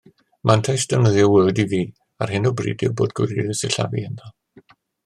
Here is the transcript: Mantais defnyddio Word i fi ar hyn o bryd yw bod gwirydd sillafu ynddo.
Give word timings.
Mantais 0.51 0.85
defnyddio 0.93 1.27
Word 1.33 1.61
i 1.65 1.67
fi 1.75 1.83
ar 2.27 2.35
hyn 2.37 2.53
o 2.53 2.55
bryd 2.63 2.89
yw 2.89 2.97
bod 3.03 3.17
gwirydd 3.21 3.57
sillafu 3.63 4.07
ynddo. 4.11 4.35